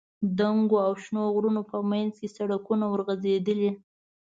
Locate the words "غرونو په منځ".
1.33-2.11